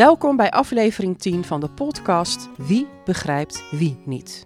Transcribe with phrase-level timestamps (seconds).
[0.00, 4.44] Welkom bij aflevering 10 van de podcast Wie begrijpt wie niet.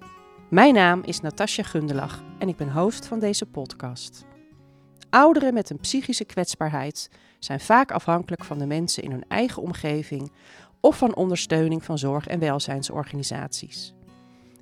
[0.50, 4.24] Mijn naam is Natasja Gundelach en ik ben host van deze podcast.
[5.10, 10.32] Ouderen met een psychische kwetsbaarheid zijn vaak afhankelijk van de mensen in hun eigen omgeving
[10.80, 13.94] of van ondersteuning van zorg- en welzijnsorganisaties.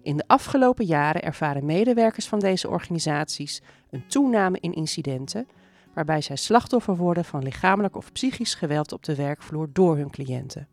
[0.02, 5.46] In de afgelopen jaren ervaren medewerkers van deze organisaties een toename in incidenten
[5.94, 10.71] waarbij zij slachtoffer worden van lichamelijk of psychisch geweld op de werkvloer door hun cliënten.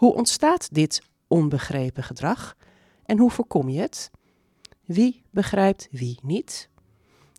[0.00, 2.56] Hoe ontstaat dit onbegrepen gedrag
[3.04, 4.10] en hoe voorkom je het?
[4.84, 6.68] Wie begrijpt wie niet?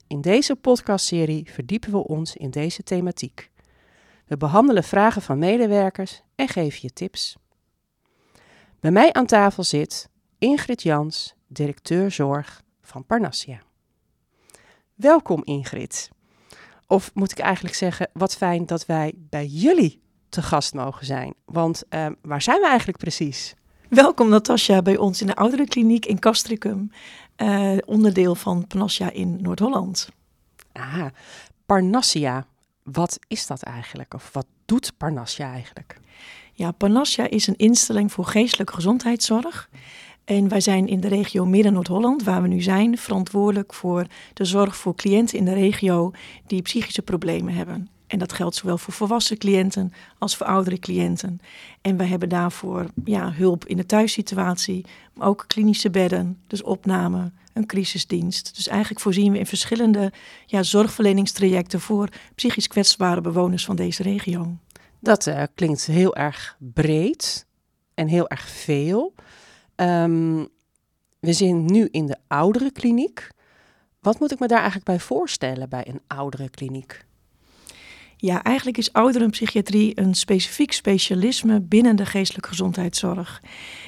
[0.07, 3.51] In deze podcastserie verdiepen we ons in deze thematiek.
[4.25, 7.37] We behandelen vragen van medewerkers en geven je tips.
[8.79, 13.61] Bij mij aan tafel zit Ingrid Jans, directeur zorg van Parnassia.
[14.93, 16.09] Welkom Ingrid.
[16.87, 20.01] Of moet ik eigenlijk zeggen, wat fijn dat wij bij jullie
[20.31, 21.33] te gast mogen zijn.
[21.45, 23.55] Want uh, waar zijn we eigenlijk precies?
[23.89, 26.91] Welkom Natasja bij ons in de ouderenkliniek in Castricum,
[27.37, 30.09] uh, onderdeel van Parnassia in Noord-Holland.
[30.71, 31.05] Ah,
[31.65, 32.45] Parnassia,
[32.83, 34.13] wat is dat eigenlijk?
[34.13, 35.99] Of wat doet Parnassia eigenlijk?
[36.53, 39.69] Ja, Parnassia is een instelling voor geestelijke gezondheidszorg.
[40.25, 44.75] En wij zijn in de regio Midden-Noord-Holland, waar we nu zijn, verantwoordelijk voor de zorg
[44.75, 46.11] voor cliënten in de regio
[46.47, 47.89] die psychische problemen hebben.
[48.11, 51.39] En dat geldt zowel voor volwassen cliënten als voor oudere cliënten.
[51.81, 57.31] En wij hebben daarvoor ja, hulp in de thuissituatie, maar ook klinische bedden, dus opname,
[57.53, 58.55] een crisisdienst.
[58.55, 60.11] Dus eigenlijk voorzien we in verschillende
[60.45, 64.57] ja, zorgverleningstrajecten voor psychisch kwetsbare bewoners van deze regio.
[64.99, 67.45] Dat uh, klinkt heel erg breed
[67.93, 69.13] en heel erg veel.
[69.75, 70.47] Um,
[71.19, 73.29] we zijn nu in de oudere kliniek.
[73.99, 77.09] Wat moet ik me daar eigenlijk bij voorstellen bij een oudere kliniek?
[78.23, 83.41] Ja, eigenlijk is ouderenpsychiatrie een specifiek specialisme binnen de geestelijke gezondheidszorg.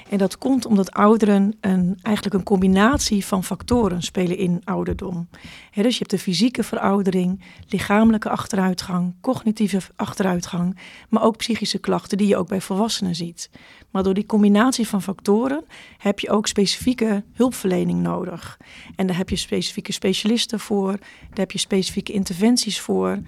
[0.09, 5.27] En dat komt omdat ouderen een, eigenlijk een combinatie van factoren spelen in ouderdom.
[5.73, 10.77] dus je hebt de fysieke veroudering, lichamelijke achteruitgang, cognitieve achteruitgang,
[11.09, 13.49] maar ook psychische klachten die je ook bij volwassenen ziet.
[13.91, 15.63] Maar door die combinatie van factoren
[15.97, 18.57] heb je ook specifieke hulpverlening nodig.
[18.95, 23.19] En daar heb je specifieke specialisten voor, daar heb je specifieke interventies voor.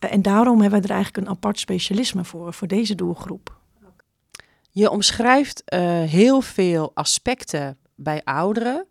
[0.00, 3.58] Eh, en daarom hebben we er eigenlijk een apart specialisme voor, voor deze doelgroep.
[4.70, 8.86] Je omschrijft uh, heel veel aspecten bij ouderen.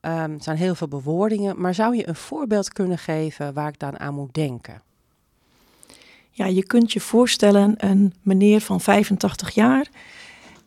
[0.00, 3.78] Um, er zijn heel veel bewoordingen, maar zou je een voorbeeld kunnen geven waar ik
[3.78, 4.82] dan aan moet denken?
[6.30, 9.86] Ja, je kunt je voorstellen een meneer van 85 jaar,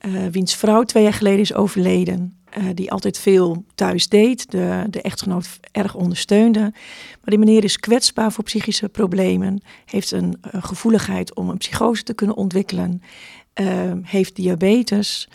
[0.02, 2.39] uh, wiens vrouw twee jaar geleden is overleden.
[2.58, 6.60] Uh, die altijd veel thuis deed, de, de echtgenoot erg ondersteunde.
[6.60, 12.04] Maar die meneer is kwetsbaar voor psychische problemen, heeft een, een gevoeligheid om een psychose
[12.04, 13.02] te kunnen ontwikkelen,
[13.62, 15.30] uh, heeft diabetes,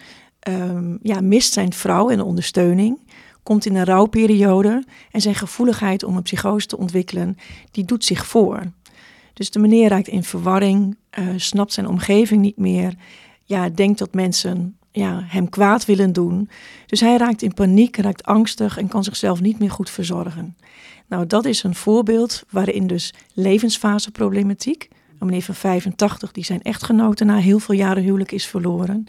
[0.49, 3.01] um, ja, mist zijn vrouw en ondersteuning,
[3.43, 7.37] komt in een rouwperiode en zijn gevoeligheid om een psychose te ontwikkelen,
[7.71, 8.63] die doet zich voor.
[9.33, 12.95] Dus de meneer raakt in verwarring, uh, snapt zijn omgeving niet meer,
[13.45, 16.49] ja, denkt dat mensen ja, hem kwaad willen doen.
[16.87, 20.57] Dus hij raakt in paniek, raakt angstig en kan zichzelf niet meer goed verzorgen.
[21.09, 24.89] Nou, dat is een voorbeeld waarin dus levensfaseproblematiek,
[25.19, 29.07] een meneer van 85 die zijn echtgenoten na heel veel jaren huwelijk is verloren,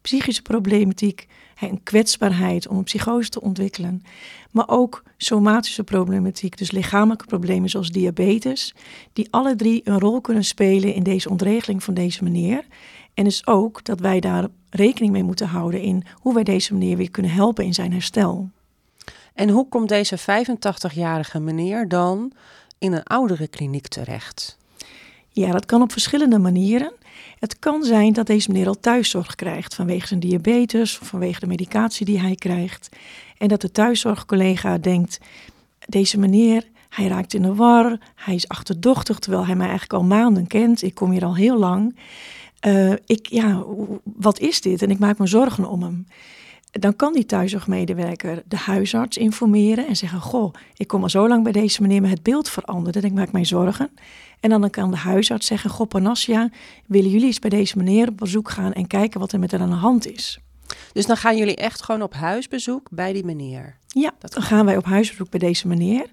[0.00, 1.26] psychische problematiek,
[1.60, 4.02] een kwetsbaarheid om een psychose te ontwikkelen,
[4.50, 8.74] maar ook somatische problematiek, dus lichamelijke problemen zoals diabetes,
[9.12, 12.64] die alle drie een rol kunnen spelen in deze ontregeling van deze meneer.
[13.14, 16.96] En dus ook dat wij daar rekening mee moeten houden in hoe wij deze meneer
[16.96, 18.50] weer kunnen helpen in zijn herstel.
[19.34, 22.32] En hoe komt deze 85-jarige meneer dan
[22.78, 24.58] in een oudere kliniek terecht?
[25.28, 26.92] Ja, dat kan op verschillende manieren.
[27.38, 31.46] Het kan zijn dat deze meneer al thuiszorg krijgt vanwege zijn diabetes of vanwege de
[31.46, 32.88] medicatie die hij krijgt.
[33.38, 35.18] En dat de thuiszorgcollega denkt:
[35.86, 40.08] deze meneer, hij raakt in de war, hij is achterdochtig terwijl hij mij eigenlijk al
[40.08, 40.82] maanden kent.
[40.82, 41.96] Ik kom hier al heel lang.
[42.66, 43.64] Uh, ik, ja,
[44.04, 44.82] wat is dit?
[44.82, 46.06] En ik maak me zorgen om hem.
[46.70, 51.42] Dan kan die thuiszorgmedewerker de huisarts informeren en zeggen: Goh, ik kom al zo lang
[51.42, 53.90] bij deze meneer, maar het beeld veranderde en ik maak mij zorgen.
[54.40, 56.50] En dan kan de huisarts zeggen: Goh, Panassia,
[56.86, 59.62] willen jullie eens bij deze meneer op bezoek gaan en kijken wat er met hem
[59.62, 60.40] aan de hand is?
[60.92, 63.76] Dus dan gaan jullie echt gewoon op huisbezoek bij die meneer?
[63.86, 66.06] Ja, dan gaan wij op huisbezoek bij deze meneer.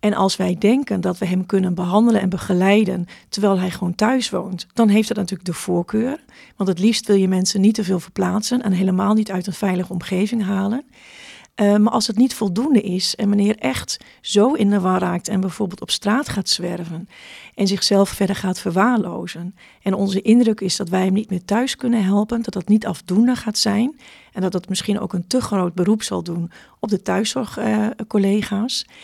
[0.00, 4.30] En als wij denken dat we hem kunnen behandelen en begeleiden terwijl hij gewoon thuis
[4.30, 6.24] woont, dan heeft dat natuurlijk de voorkeur.
[6.56, 9.52] Want het liefst wil je mensen niet te veel verplaatsen en helemaal niet uit een
[9.52, 10.84] veilige omgeving halen.
[11.60, 15.28] Uh, maar als het niet voldoende is en meneer echt zo in de war raakt
[15.28, 17.08] en bijvoorbeeld op straat gaat zwerven
[17.54, 21.76] en zichzelf verder gaat verwaarlozen en onze indruk is dat wij hem niet meer thuis
[21.76, 23.98] kunnen helpen, dat dat niet afdoende gaat zijn
[24.32, 26.50] en dat dat misschien ook een te groot beroep zal doen
[26.80, 28.94] op de thuiszorgcollega's, uh,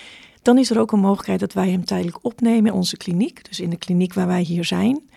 [0.43, 3.61] dan is er ook een mogelijkheid dat wij hem tijdelijk opnemen in onze kliniek, dus
[3.61, 5.08] in de kliniek waar wij hier zijn.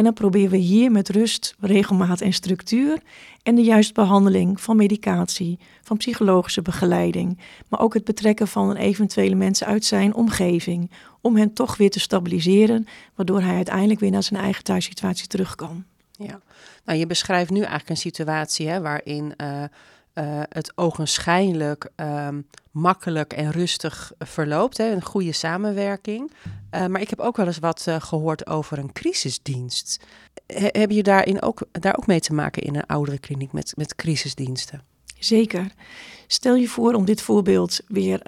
[0.00, 3.02] En dan proberen we hier met rust, regelmaat en structuur
[3.42, 7.38] en de juiste behandeling van medicatie, van psychologische begeleiding,
[7.68, 12.00] maar ook het betrekken van eventuele mensen uit zijn omgeving, om hen toch weer te
[12.00, 15.84] stabiliseren, waardoor hij uiteindelijk weer naar zijn eigen thuissituatie terug kan.
[16.10, 16.40] Ja,
[16.84, 19.64] nou je beschrijft nu eigenlijk een situatie hè, waarin uh,
[20.14, 24.76] uh, het ogenschijnlijk um, makkelijk en rustig verloopt.
[24.76, 26.32] Hè, een goede samenwerking.
[26.74, 30.00] Uh, maar ik heb ook wel eens wat uh, gehoord over een crisisdienst.
[30.46, 33.72] He, heb je daarin ook, daar ook mee te maken in een oudere kliniek met,
[33.76, 34.82] met crisisdiensten?
[35.18, 35.72] Zeker.
[36.26, 38.22] Stel je voor om dit voorbeeld weer,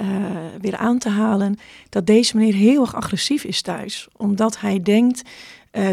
[0.60, 1.58] weer aan te halen,
[1.88, 5.22] dat deze meneer heel erg agressief is thuis, omdat hij denkt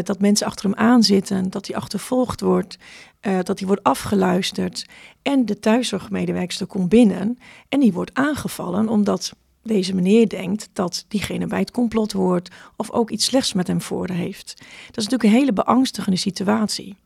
[0.02, 2.78] dat mensen achter hem aanzitten, dat hij achtervolgd wordt,
[3.22, 4.86] uh, dat hij wordt afgeluisterd.
[5.22, 7.38] En de thuiszorgmedewerkster komt binnen
[7.68, 9.32] en die wordt aangevallen omdat
[9.62, 13.80] deze meneer denkt dat diegene bij het complot hoort of ook iets slechts met hem
[13.80, 14.54] voor heeft.
[14.86, 16.96] Dat is natuurlijk een hele beangstigende situatie.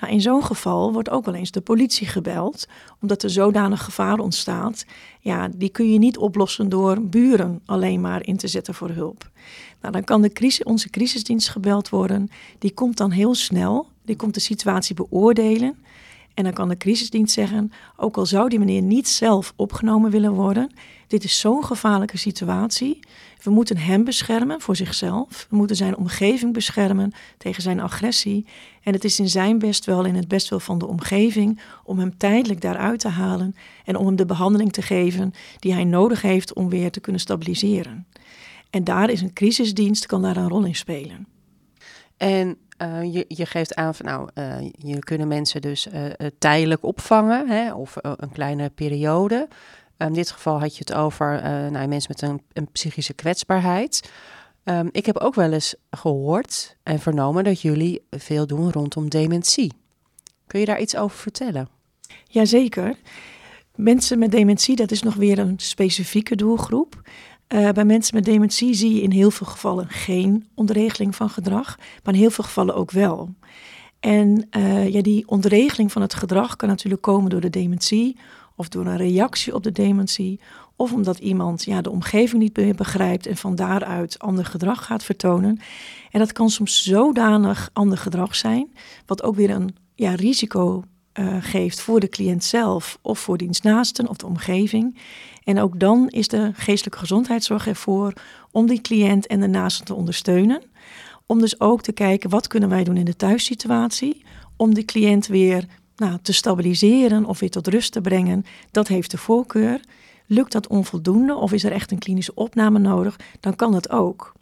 [0.00, 2.66] Nou, in zo'n geval wordt ook wel eens de politie gebeld,
[3.00, 4.84] omdat er zodanig gevaar ontstaat.
[5.20, 9.30] Ja, die kun je niet oplossen door buren alleen maar in te zetten voor hulp.
[9.80, 12.30] Nou, dan kan de crisis, onze crisisdienst gebeld worden.
[12.58, 15.76] Die komt dan heel snel, die komt de situatie beoordelen.
[16.34, 20.32] En dan kan de crisisdienst zeggen, ook al zou die meneer niet zelf opgenomen willen
[20.32, 20.70] worden,
[21.06, 22.98] dit is zo'n gevaarlijke situatie.
[23.42, 25.46] We moeten hem beschermen voor zichzelf.
[25.50, 28.46] We moeten zijn omgeving beschermen tegen zijn agressie.
[28.82, 31.98] En het is in zijn best wel, in het best wel van de omgeving, om
[31.98, 36.22] hem tijdelijk daaruit te halen en om hem de behandeling te geven die hij nodig
[36.22, 38.06] heeft om weer te kunnen stabiliseren.
[38.70, 41.26] En daar is een crisisdienst, kan daar een rol in spelen.
[42.16, 46.04] En uh, je, je, geeft aan van nou, uh, je kunnen mensen dus uh,
[46.38, 49.48] tijdelijk opvangen hè, of een kleine periode.
[49.96, 54.10] in dit geval had je het over nou, mensen met een, een psychische kwetsbaarheid.
[54.64, 59.72] Um, ik heb ook wel eens gehoord en vernomen dat jullie veel doen rondom dementie.
[60.46, 61.68] Kun je daar iets over vertellen?
[62.24, 62.96] Jazeker.
[63.74, 67.02] Mensen met dementie, dat is nog weer een specifieke doelgroep.
[67.48, 71.78] Uh, bij mensen met dementie zie je in heel veel gevallen geen ontregeling van gedrag,
[72.04, 73.34] maar in heel veel gevallen ook wel.
[74.00, 78.16] En uh, ja, die ontregeling van het gedrag kan natuurlijk komen door de dementie
[78.56, 80.40] of door een reactie op de dementie
[80.76, 85.04] of omdat iemand ja, de omgeving niet meer begrijpt en van daaruit ander gedrag gaat
[85.04, 85.60] vertonen.
[86.10, 88.72] En dat kan soms zodanig ander gedrag zijn,
[89.06, 90.84] wat ook weer een ja, risico
[91.14, 94.98] uh, geeft voor de cliënt zelf of voor dienstnaasten of de omgeving.
[95.48, 98.12] En ook dan is de geestelijke gezondheidszorg ervoor
[98.50, 100.62] om die cliënt en de naasten te ondersteunen.
[101.26, 104.24] Om dus ook te kijken wat kunnen wij doen in de thuissituatie
[104.56, 105.64] om de cliënt weer
[105.96, 108.44] nou, te stabiliseren of weer tot rust te brengen.
[108.70, 109.80] Dat heeft de voorkeur.
[110.26, 114.32] Lukt dat onvoldoende of is er echt een klinische opname nodig, dan kan dat ook.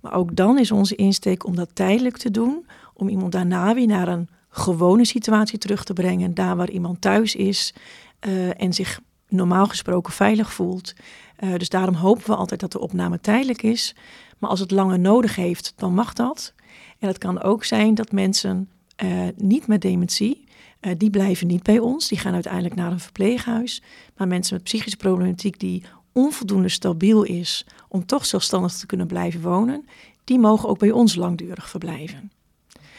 [0.00, 3.86] Maar ook dan is onze insteek om dat tijdelijk te doen, om iemand daarna weer
[3.86, 7.74] naar een gewone situatie terug te brengen, daar waar iemand thuis is
[8.26, 10.94] uh, en zich normaal gesproken veilig voelt.
[11.40, 13.94] Uh, dus daarom hopen we altijd dat de opname tijdelijk is.
[14.38, 16.54] Maar als het langer nodig heeft, dan mag dat.
[16.98, 18.68] En het kan ook zijn dat mensen
[19.04, 20.44] uh, niet met dementie,
[20.80, 22.08] uh, die blijven niet bij ons.
[22.08, 23.82] Die gaan uiteindelijk naar een verpleeghuis.
[24.16, 29.40] Maar mensen met psychische problematiek die onvoldoende stabiel is om toch zelfstandig te kunnen blijven
[29.40, 29.86] wonen,
[30.24, 32.32] die mogen ook bij ons langdurig verblijven.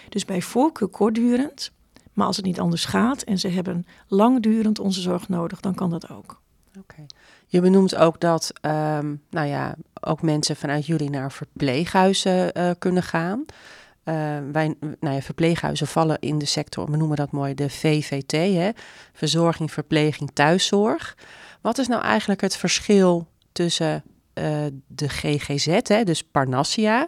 [0.10, 1.72] Dus bij voorkeur kortdurend,
[2.20, 5.90] maar als het niet anders gaat en ze hebben langdurend onze zorg nodig, dan kan
[5.90, 6.42] dat ook.
[6.78, 7.06] Oké.
[7.48, 13.04] Je benoemt ook dat um, nou ja, ook mensen vanuit jullie naar verpleeghuizen uh, kunnen
[13.04, 13.46] gaan.
[13.50, 14.16] Uh,
[14.52, 18.70] wij, nou ja, verpleeghuizen vallen in de sector, we noemen dat mooi de VVT, hè?
[19.14, 21.18] verzorging, verpleging, thuiszorg.
[21.62, 27.08] Wat is nou eigenlijk het verschil tussen uh, de GGZ, hè, dus Parnassia,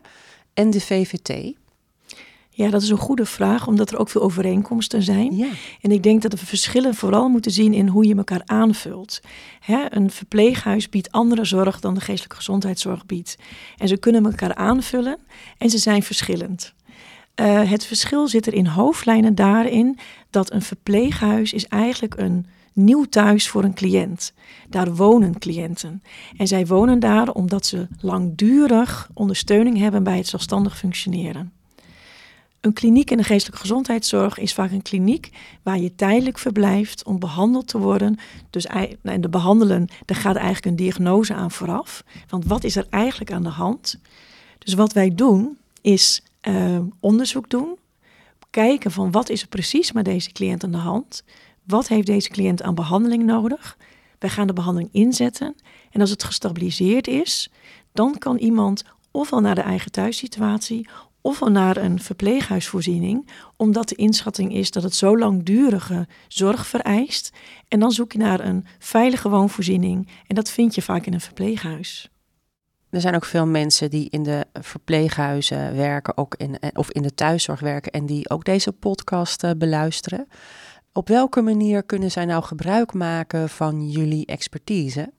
[0.53, 1.59] en de VVT?
[2.61, 5.35] Ja, dat is een goede vraag, omdat er ook veel overeenkomsten zijn.
[5.35, 5.49] Ja.
[5.81, 9.21] En ik denk dat we verschillen vooral moeten zien in hoe je elkaar aanvult.
[9.59, 13.37] Hè, een verpleeghuis biedt andere zorg dan de geestelijke gezondheidszorg biedt.
[13.77, 15.17] En ze kunnen elkaar aanvullen
[15.57, 16.73] en ze zijn verschillend.
[17.35, 19.97] Uh, het verschil zit er in hoofdlijnen daarin
[20.29, 24.33] dat een verpleeghuis is eigenlijk een nieuw thuis voor een cliënt.
[24.69, 26.03] Daar wonen cliënten.
[26.37, 31.60] En zij wonen daar omdat ze langdurig ondersteuning hebben bij het zelfstandig functioneren.
[32.61, 35.29] Een kliniek in de geestelijke gezondheidszorg is vaak een kliniek
[35.63, 38.17] waar je tijdelijk verblijft om behandeld te worden.
[38.49, 38.65] Dus
[39.01, 42.03] en de behandelen, daar gaat eigenlijk een diagnose aan vooraf.
[42.27, 43.99] Want wat is er eigenlijk aan de hand?
[44.57, 47.77] Dus wat wij doen is uh, onderzoek doen,
[48.49, 51.23] kijken van wat is er precies met deze cliënt aan de hand?
[51.63, 53.77] Wat heeft deze cliënt aan behandeling nodig?
[54.19, 55.55] Wij gaan de behandeling inzetten
[55.91, 57.51] en als het gestabiliseerd is,
[57.91, 60.87] dan kan iemand ofwel naar de eigen thuissituatie
[61.21, 67.31] ofwel naar een verpleeghuisvoorziening, omdat de inschatting is dat het zo langdurige zorg vereist.
[67.67, 71.21] En dan zoek je naar een veilige woonvoorziening en dat vind je vaak in een
[71.21, 72.09] verpleeghuis.
[72.89, 77.13] Er zijn ook veel mensen die in de verpleeghuizen werken, ook in, of in de
[77.13, 80.27] thuiszorg werken en die ook deze podcast uh, beluisteren.
[80.93, 85.13] Op welke manier kunnen zij nou gebruik maken van jullie expertise?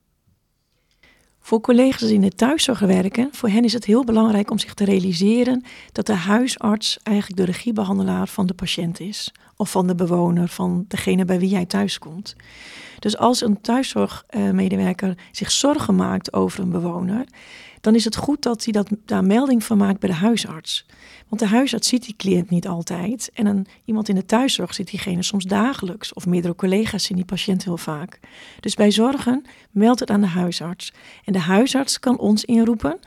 [1.45, 4.75] Voor collega's die in de thuiszorg werken, voor hen is het heel belangrijk om zich
[4.75, 9.33] te realiseren dat de huisarts eigenlijk de regiebehandelaar van de patiënt is.
[9.57, 12.37] Of van de bewoner, van degene bij wie jij thuis komt.
[12.99, 17.25] Dus als een thuiszorgmedewerker zich zorgen maakt over een bewoner,
[17.83, 20.87] dan is het goed dat hij dat, daar melding van maakt bij de huisarts.
[21.29, 23.31] Want de huisarts ziet die cliënt niet altijd.
[23.35, 26.13] En een, iemand in de thuiszorg ziet diegene soms dagelijks.
[26.13, 28.21] Of meerdere collega's zien die patiënt heel vaak.
[28.61, 30.93] Dus bij zorgen meldt het aan de huisarts.
[31.25, 32.99] En de huisarts kan ons inroepen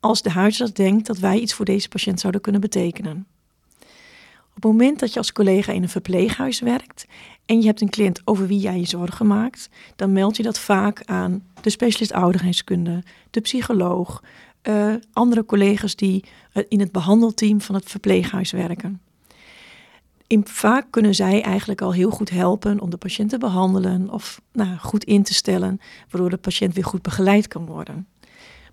[0.00, 3.26] als de huisarts denkt dat wij iets voor deze patiënt zouden kunnen betekenen.
[4.64, 7.06] Op het moment dat je als collega in een verpleeghuis werkt
[7.46, 10.58] en je hebt een cliënt over wie jij je zorgen maakt, dan meld je dat
[10.58, 14.22] vaak aan de specialist ouderheidskunde, de psycholoog,
[14.62, 19.00] uh, andere collega's die uh, in het behandelteam van het verpleeghuis werken.
[20.26, 24.40] In, vaak kunnen zij eigenlijk al heel goed helpen om de patiënt te behandelen of
[24.52, 25.80] nou, goed in te stellen,
[26.10, 28.06] waardoor de patiënt weer goed begeleid kan worden.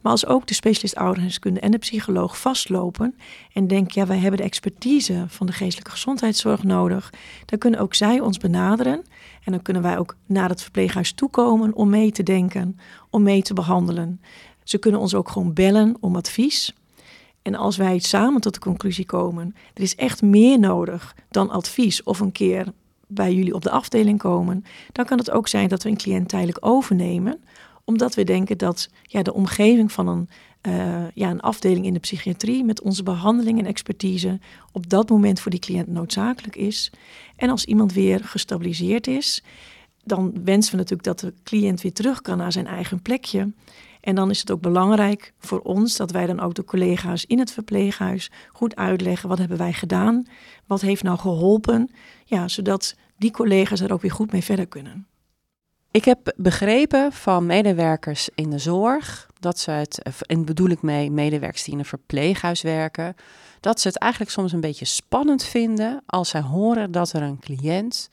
[0.02, 3.16] Maar als ook de specialist ouderheidskunde en de psycholoog vastlopen
[3.54, 7.14] en denken, ja, wij hebben de expertise van de geestelijke gezondheidszorg nodig,
[7.46, 9.04] dan kunnen ook zij ons benaderen.
[9.44, 12.80] En dan kunnen wij ook naar het verpleeghuis toekomen om mee te denken,
[13.10, 14.22] om mee te behandelen.
[14.64, 16.74] Ze kunnen ons ook gewoon bellen om advies.
[17.42, 22.04] En als wij samen tot de conclusie komen, er is echt meer nodig dan advies
[22.04, 22.74] of een keer
[23.08, 26.30] bij jullie op de afdeling komen, dan kan het ook zijn dat we een cliënt
[26.30, 27.42] tijdelijk overnemen
[27.92, 30.30] omdat we denken dat ja, de omgeving van een,
[30.68, 34.40] uh, ja, een afdeling in de psychiatrie met onze behandeling en expertise
[34.72, 36.92] op dat moment voor die cliënt noodzakelijk is.
[37.36, 39.44] En als iemand weer gestabiliseerd is,
[40.04, 43.52] dan wensen we natuurlijk dat de cliënt weer terug kan naar zijn eigen plekje.
[44.02, 47.40] En dan is het ook belangrijk voor ons dat wij dan ook de collega's in
[47.40, 50.26] het verpleeghuis goed uitleggen wat hebben wij gedaan,
[50.66, 51.92] wat heeft nou geholpen,
[52.26, 55.06] ja, zodat die collega's er ook weer goed mee verder kunnen.
[55.92, 61.12] Ik heb begrepen van medewerkers in de zorg dat ze het, en bedoel ik mee
[61.12, 63.16] medewerkers die in een verpleeghuis werken,
[63.60, 67.40] dat ze het eigenlijk soms een beetje spannend vinden als zij horen dat er een
[67.40, 68.10] cliënt,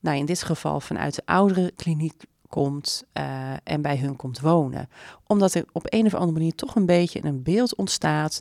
[0.00, 4.88] nou in dit geval vanuit de oudere kliniek komt uh, en bij hun komt wonen.
[5.26, 8.40] Omdat er op een of andere manier toch een beetje een beeld ontstaat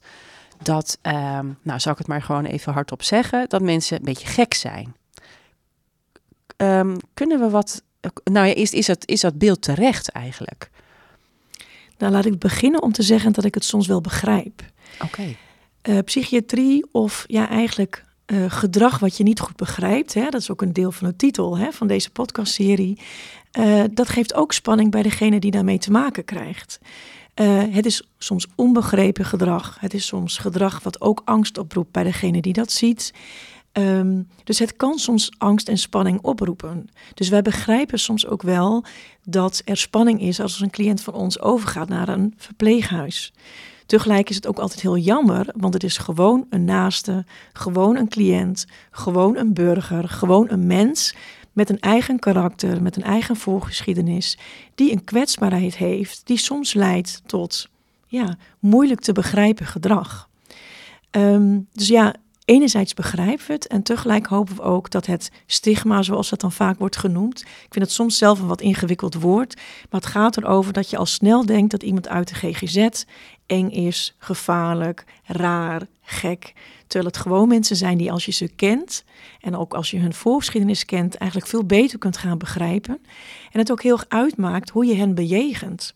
[0.61, 4.27] dat, uh, nou zal ik het maar gewoon even hardop zeggen, dat mensen een beetje
[4.27, 4.95] gek zijn.
[6.57, 7.83] Um, kunnen we wat
[8.24, 10.69] nou ja, is, is, dat, is dat beeld terecht eigenlijk?
[11.97, 14.63] Nou, laat ik beginnen om te zeggen dat ik het soms wel begrijp.
[15.03, 15.35] Oké.
[15.81, 20.51] Eh, psychiatrie of ja, eigenlijk uh, gedrag wat je niet goed begrijpt, hè, dat is
[20.51, 23.00] ook een deel van de titel hè, van deze podcastserie,
[23.59, 26.79] uh, dat geeft ook spanning bij degene die daarmee te maken krijgt.
[27.71, 29.77] het is soms onbegrepen gedrag.
[29.79, 33.13] Het is soms gedrag wat ook angst oproept bij degene die dat ziet.
[33.77, 36.89] Um, dus het kan soms angst en spanning oproepen.
[37.13, 38.84] Dus wij begrijpen soms ook wel
[39.24, 43.34] dat er spanning is als een cliënt van ons overgaat naar een verpleeghuis.
[43.86, 48.10] Tegelijk is het ook altijd heel jammer, want het is gewoon een naaste, gewoon een
[48.10, 51.15] cliënt, gewoon een burger, gewoon een mens
[51.51, 54.38] met een eigen karakter, met een eigen voorgeschiedenis,
[54.75, 57.70] die een kwetsbaarheid heeft, die soms leidt tot
[58.08, 60.29] ja, moeilijk te begrijpen gedrag.
[61.12, 66.01] Um, dus ja, enerzijds begrijpen we het en tegelijk hopen we ook dat het stigma,
[66.01, 69.55] zoals dat dan vaak wordt genoemd, ik vind het soms zelf een wat ingewikkeld woord,
[69.89, 73.03] maar het gaat erover dat je al snel denkt dat iemand uit de GGZ
[73.45, 76.53] eng is, gevaarlijk, raar, gek.
[76.87, 79.03] Terwijl het gewoon mensen zijn die als je ze kent
[79.41, 82.97] en ook als je hun voorgeschiedenis kent, eigenlijk veel beter kunt gaan begrijpen.
[83.51, 85.95] En het ook heel erg uitmaakt hoe je hen bejegent.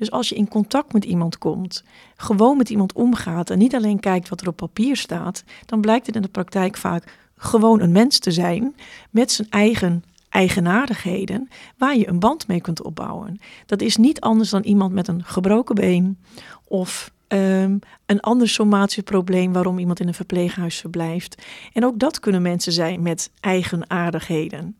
[0.00, 1.84] Dus als je in contact met iemand komt,
[2.16, 6.06] gewoon met iemand omgaat en niet alleen kijkt wat er op papier staat, dan blijkt
[6.06, 8.74] het in de praktijk vaak gewoon een mens te zijn
[9.10, 13.40] met zijn eigen eigenaardigheden waar je een band mee kunt opbouwen.
[13.66, 16.18] Dat is niet anders dan iemand met een gebroken been
[16.64, 21.42] of Ehm, een ander somatisch probleem waarom iemand in een verpleeghuis verblijft.
[21.72, 24.76] En ook dat kunnen mensen zijn met eigenaardigheden.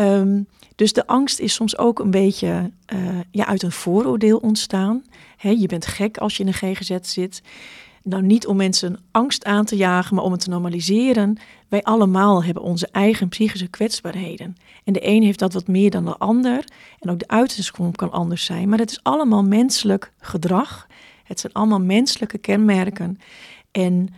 [0.00, 5.04] Um, dus de angst is soms ook een beetje uh, ja, uit een vooroordeel ontstaan.
[5.38, 7.42] je bent gek als je in een GGZ zit.
[8.02, 11.38] Nou, niet om mensen angst aan te jagen, maar om het te normaliseren.
[11.68, 14.56] Wij allemaal hebben onze eigen psychische kwetsbaarheden.
[14.84, 16.64] En de een heeft dat wat meer dan de ander.
[16.98, 18.68] En ook de uitingsvorm kan anders zijn.
[18.68, 20.86] Maar het is allemaal menselijk gedrag.
[21.24, 23.18] Het zijn allemaal menselijke kenmerken.
[23.70, 24.08] En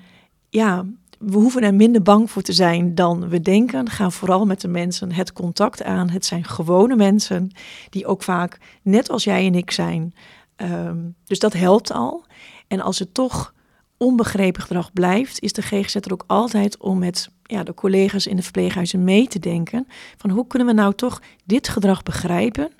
[0.48, 0.86] ja,
[1.18, 3.90] we hoeven er minder bang voor te zijn dan we denken.
[3.90, 6.10] Ga vooral met de mensen het contact aan.
[6.10, 7.50] Het zijn gewone mensen
[7.90, 10.14] die ook vaak net als jij en ik zijn.
[10.56, 12.24] Ehm, dus dat helpt al.
[12.66, 13.54] En als het toch
[13.96, 18.36] onbegrepen gedrag blijft, is de GGZ er ook altijd om met ja, de collega's in
[18.36, 19.86] de verpleeghuizen mee te denken.
[20.16, 22.70] Van hoe kunnen we nou toch dit gedrag begrijpen,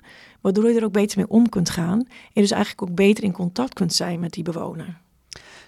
[0.41, 1.99] waardoor je er ook beter mee om kunt gaan.
[2.33, 4.99] En dus eigenlijk ook beter in contact kunt zijn met die bewoner.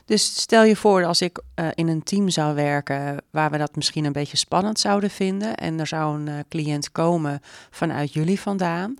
[0.05, 3.75] Dus stel je voor als ik uh, in een team zou werken waar we dat
[3.75, 5.55] misschien een beetje spannend zouden vinden.
[5.55, 7.39] En er zou een uh, cliënt komen
[7.70, 8.96] vanuit jullie vandaan.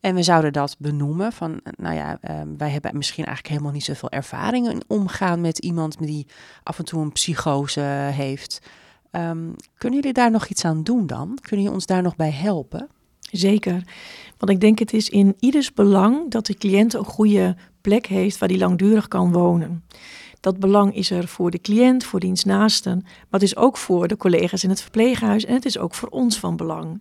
[0.00, 3.84] En we zouden dat benoemen van, nou ja, uh, wij hebben misschien eigenlijk helemaal niet
[3.84, 6.26] zoveel ervaring in omgaan met iemand die
[6.62, 8.60] af en toe een psychose heeft.
[9.12, 11.38] Um, kunnen jullie daar nog iets aan doen dan?
[11.40, 12.88] Kunnen jullie ons daar nog bij helpen?
[13.20, 13.82] Zeker.
[14.38, 18.38] Want ik denk het is in ieders belang dat de cliënt een goede plek heeft
[18.38, 19.84] waar hij langdurig kan wonen.
[20.40, 24.08] Dat belang is er voor de cliënt, voor diens naasten, maar het is ook voor
[24.08, 27.00] de collega's in het verpleeghuis en het is ook voor ons van belang.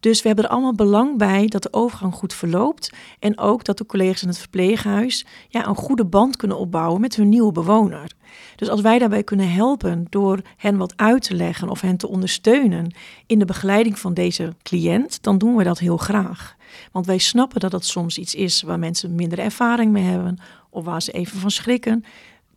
[0.00, 2.92] Dus we hebben er allemaal belang bij dat de overgang goed verloopt.
[3.18, 7.16] En ook dat de collega's in het verpleeghuis ja, een goede band kunnen opbouwen met
[7.16, 8.12] hun nieuwe bewoner.
[8.56, 12.08] Dus als wij daarbij kunnen helpen door hen wat uit te leggen of hen te
[12.08, 12.94] ondersteunen
[13.26, 16.56] in de begeleiding van deze cliënt, dan doen we dat heel graag.
[16.92, 20.38] Want wij snappen dat het soms iets is waar mensen minder ervaring mee hebben
[20.70, 22.04] of waar ze even van schrikken,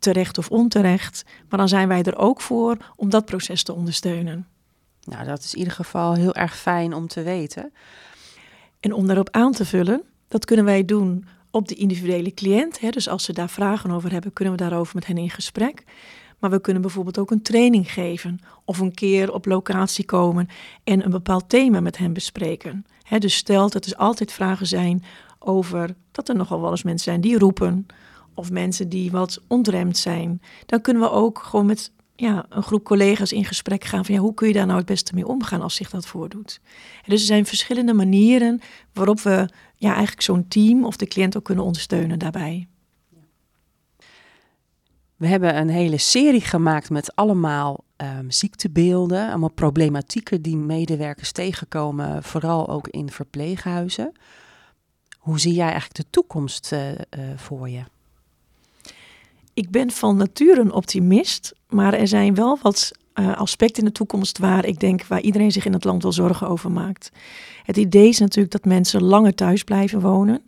[0.04, 1.24] terecht of onterecht.
[1.48, 4.46] Maar dan zijn wij er ook voor om dat proces te ondersteunen.
[5.04, 7.72] Nou, dat is in ieder geval heel erg fijn om te weten.
[8.80, 12.80] En om daarop aan te vullen, dat kunnen wij doen op de individuele cliënt.
[12.80, 12.90] Hè.
[12.90, 15.84] Dus als ze daar vragen over hebben, kunnen we daarover met hen in gesprek.
[16.38, 20.48] Maar we kunnen bijvoorbeeld ook een training geven of een keer op locatie komen
[20.84, 22.86] en een bepaald thema met hen bespreken.
[23.02, 25.04] Hè, dus stel dat er altijd vragen zijn
[25.38, 27.86] over dat er nogal wel eens mensen zijn die roepen
[28.34, 30.40] of mensen die wat ontremd zijn.
[30.66, 34.20] Dan kunnen we ook gewoon met ja, een groep collega's in gesprek gaan van ja,
[34.20, 36.60] hoe kun je daar nou het beste mee omgaan als zich dat voordoet.
[36.96, 38.60] En dus er zijn verschillende manieren
[38.92, 42.68] waarop we ja, eigenlijk zo'n team of de cliënt ook kunnen ondersteunen daarbij.
[45.16, 52.22] We hebben een hele serie gemaakt met allemaal um, ziektebeelden, allemaal problematieken die medewerkers tegenkomen,
[52.22, 54.12] vooral ook in verpleeghuizen.
[55.18, 56.96] Hoe zie jij eigenlijk de toekomst uh, uh,
[57.36, 57.82] voor je?
[59.54, 63.94] Ik ben van nature een optimist, maar er zijn wel wat uh, aspecten in de
[63.94, 67.10] toekomst waar ik denk waar iedereen zich in het land wel zorgen over maakt.
[67.62, 70.42] Het idee is natuurlijk dat mensen langer thuis blijven wonen.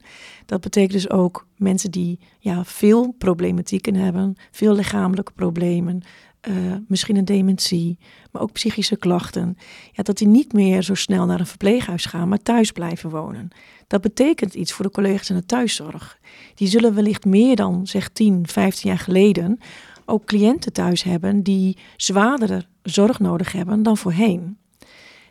[0.46, 6.02] Dat betekent dus ook mensen die ja, veel problematieken hebben, veel lichamelijke problemen,
[6.48, 7.98] uh, misschien een dementie,
[8.32, 9.56] maar ook psychische klachten.
[9.92, 13.48] Ja, dat die niet meer zo snel naar een verpleeghuis gaan, maar thuis blijven wonen.
[13.86, 16.18] Dat betekent iets voor de collega's in de thuiszorg.
[16.54, 19.58] Die zullen wellicht meer dan zeg 10, 15 jaar geleden
[20.06, 24.58] ook cliënten thuis hebben die zwaardere zorg nodig hebben dan voorheen.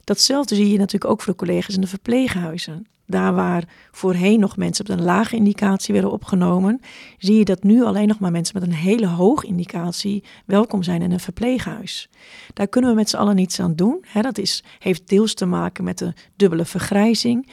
[0.06, 2.88] Datzelfde zie je natuurlijk ook voor de collega's in de verpleeghuizen.
[3.08, 6.82] Daar waar voorheen nog mensen met een lage indicatie werden opgenomen,
[7.18, 11.02] zie je dat nu alleen nog maar mensen met een hele hoge indicatie welkom zijn
[11.02, 12.10] in een verpleeghuis.
[12.54, 14.06] Daar kunnen we met z'n allen niets aan doen.
[14.22, 17.50] dat is, heeft deels te maken met de dubbele vergrijzing.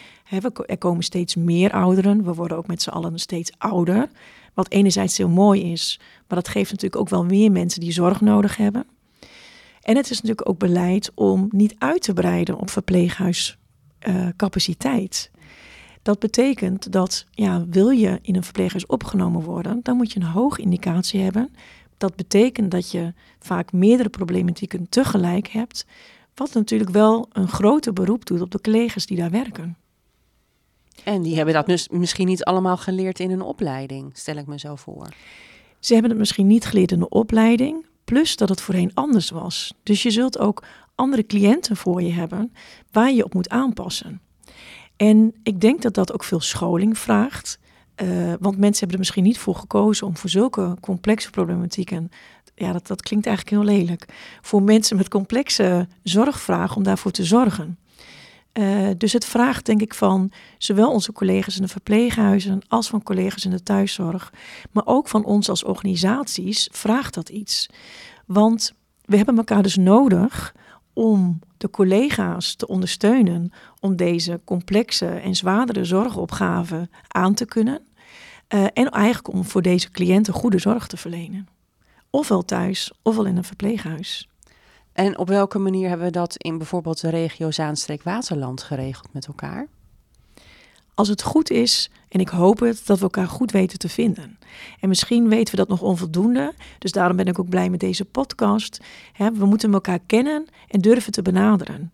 [0.66, 4.10] er komen steeds meer ouderen, we worden ook met z'n allen steeds ouder.
[4.54, 8.20] Wat enerzijds heel mooi is, maar dat geeft natuurlijk ook wel meer mensen die zorg
[8.20, 8.86] nodig hebben.
[9.82, 15.30] En het is natuurlijk ook beleid om niet uit te breiden op verpleeghuiscapaciteit.
[15.32, 15.40] Uh,
[16.02, 20.26] dat betekent dat, ja, wil je in een verpleeghuis opgenomen worden, dan moet je een
[20.26, 21.54] hoge indicatie hebben.
[21.96, 25.86] Dat betekent dat je vaak meerdere problematieken tegelijk hebt,
[26.34, 29.76] wat natuurlijk wel een groter beroep doet op de collega's die daar werken.
[31.04, 34.58] En die hebben dat dus misschien niet allemaal geleerd in een opleiding, stel ik me
[34.58, 35.08] zo voor.
[35.78, 39.74] Ze hebben het misschien niet geleerd in de opleiding, plus dat het voorheen anders was.
[39.82, 40.62] Dus je zult ook
[40.94, 42.52] andere cliënten voor je hebben
[42.90, 44.20] waar je op moet aanpassen.
[44.96, 47.58] En ik denk dat dat ook veel scholing vraagt.
[48.02, 48.08] Uh,
[48.40, 52.10] want mensen hebben er misschien niet voor gekozen om voor zulke complexe problematieken.
[52.54, 54.04] Ja, dat, dat klinkt eigenlijk heel lelijk.
[54.40, 57.78] Voor mensen met complexe zorgvragen om daarvoor te zorgen.
[58.52, 63.02] Uh, dus het vraagt denk ik van zowel onze collega's in de verpleeghuizen als van
[63.02, 64.32] collega's in de thuiszorg,
[64.70, 67.68] maar ook van ons als organisaties vraagt dat iets.
[68.26, 68.72] Want
[69.04, 70.54] we hebben elkaar dus nodig
[70.92, 77.80] om de collega's te ondersteunen om deze complexe en zwaardere zorgopgave aan te kunnen.
[78.54, 81.48] Uh, en eigenlijk om voor deze cliënten goede zorg te verlenen.
[82.10, 84.28] Ofwel thuis, ofwel in een verpleeghuis.
[84.92, 89.66] En op welke manier hebben we dat in bijvoorbeeld de regio Zaanstreek-Waterland geregeld met elkaar?
[90.94, 94.38] Als het goed is, en ik hoop het, dat we elkaar goed weten te vinden.
[94.80, 98.04] En misschien weten we dat nog onvoldoende, dus daarom ben ik ook blij met deze
[98.04, 98.80] podcast.
[99.16, 101.92] we moeten elkaar kennen en durven te benaderen.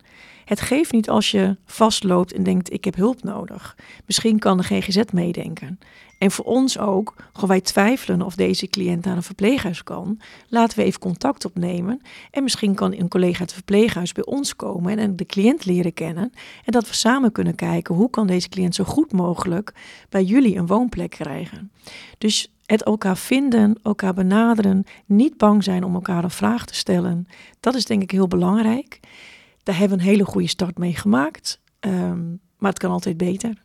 [0.49, 3.75] Het geeft niet als je vastloopt en denkt: ik heb hulp nodig.
[4.05, 5.79] Misschien kan de GGZ meedenken.
[6.17, 10.19] En voor ons ook, gewoon wij twijfelen of deze cliënt naar een verpleeghuis kan.
[10.47, 12.01] Laten we even contact opnemen.
[12.31, 16.31] En misschien kan een collega het verpleeghuis bij ons komen en de cliënt leren kennen.
[16.65, 19.73] En dat we samen kunnen kijken hoe kan deze cliënt zo goed mogelijk
[20.09, 21.71] bij jullie een woonplek krijgen.
[22.17, 27.27] Dus het elkaar vinden, elkaar benaderen, niet bang zijn om elkaar een vraag te stellen.
[27.59, 28.99] Dat is denk ik heel belangrijk.
[29.69, 31.59] Daar hebben we een hele goede start mee gemaakt.
[31.79, 33.63] Ehm, maar het kan altijd beter.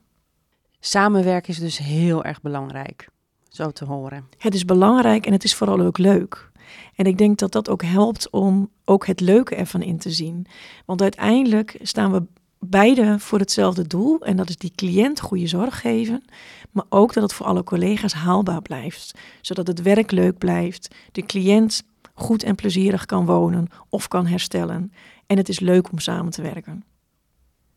[0.80, 3.08] Samenwerken is dus heel erg belangrijk,
[3.48, 4.28] zo te horen.
[4.38, 6.50] Het is belangrijk en het is vooral ook leuk.
[6.94, 10.46] En ik denk dat dat ook helpt om ook het leuke ervan in te zien.
[10.86, 12.22] Want uiteindelijk staan we
[12.58, 14.20] beide voor hetzelfde doel.
[14.20, 16.24] En dat is die cliënt goede zorg geven.
[16.70, 19.14] Maar ook dat het voor alle collega's haalbaar blijft.
[19.40, 20.94] Zodat het werk leuk blijft.
[21.12, 21.82] De cliënt
[22.14, 24.92] goed en plezierig kan wonen of kan herstellen.
[25.26, 26.84] En het is leuk om samen te werken.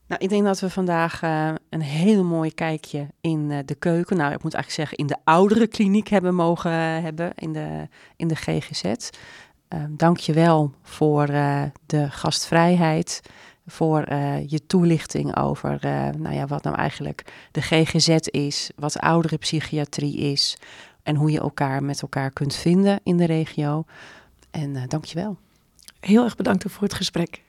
[0.08, 4.18] Nou, ik denk dat we vandaag uh, een heel mooi kijkje in uh, de keuken,
[4.18, 7.88] nou ik moet eigenlijk zeggen in de oudere kliniek hebben mogen uh, hebben in de,
[8.16, 9.10] in de GGZ.
[9.90, 11.26] Dank je wel voor
[11.86, 13.22] de gastvrijheid,
[13.66, 14.14] voor
[14.48, 15.78] je toelichting over
[16.18, 20.58] nou ja, wat nou eigenlijk de GGZ is, wat oudere psychiatrie is
[21.04, 23.84] en hoe je elkaar met elkaar kunt vinden in de regio.
[24.52, 25.38] En dank je wel.
[26.08, 27.44] Heel erg bedankt voor het gesprek.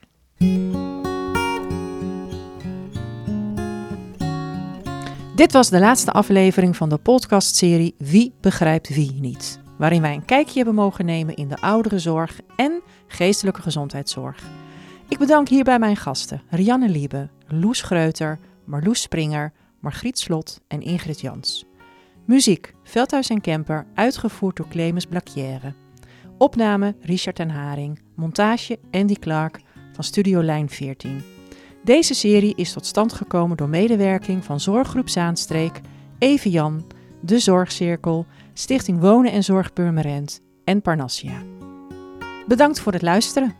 [5.34, 10.24] Dit was de laatste aflevering van de podcastserie Wie begrijpt wie niet, waarin wij een
[10.24, 14.42] kijkje hebben mogen nemen in de ouderenzorg en geestelijke gezondheidszorg.
[15.08, 21.20] Ik bedank hierbij mijn gasten Rianne Liebe, Loes Greuter, Marloes Springer, Margriet Slot en Ingrid
[21.20, 21.64] Jans.
[22.26, 25.74] Muziek Veldhuis en Kemper, uitgevoerd door Clemens Blacchière.
[26.38, 29.60] Opname Richard en Haring, montage Andy Clark
[29.92, 31.22] van Studio Lijn 14.
[31.84, 35.80] Deze serie is tot stand gekomen door medewerking van Zorggroep Zaanstreek,
[36.18, 36.84] Even Jan,
[37.20, 41.42] De Zorgcirkel, Stichting Wonen en Zorg Purmerend en Parnassia.
[42.46, 43.54] Bedankt voor het luisteren.